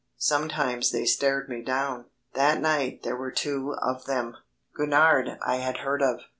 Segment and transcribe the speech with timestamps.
[0.17, 2.05] Sometimes they stared me down.
[2.33, 4.35] That night there were two of them.
[4.75, 6.21] Gurnard I had heard of.